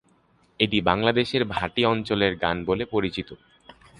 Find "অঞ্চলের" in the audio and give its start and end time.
1.85-2.33